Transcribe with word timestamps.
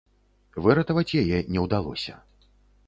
Выратаваць 0.67 1.15
яе 1.21 1.45
не 1.55 1.59
ўдалося. 1.67 2.21